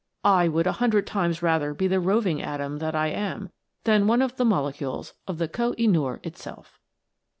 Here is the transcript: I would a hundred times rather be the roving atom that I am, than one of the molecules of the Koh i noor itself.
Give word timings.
I 0.25 0.47
would 0.47 0.65
a 0.65 0.71
hundred 0.71 1.05
times 1.05 1.43
rather 1.43 1.75
be 1.75 1.85
the 1.87 1.99
roving 1.99 2.41
atom 2.41 2.79
that 2.79 2.95
I 2.95 3.09
am, 3.09 3.51
than 3.83 4.07
one 4.07 4.23
of 4.23 4.35
the 4.35 4.43
molecules 4.43 5.13
of 5.27 5.37
the 5.37 5.47
Koh 5.47 5.75
i 5.79 5.85
noor 5.85 6.19
itself. 6.23 6.79